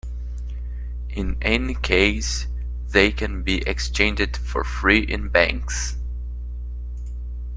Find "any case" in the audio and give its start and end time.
1.43-2.47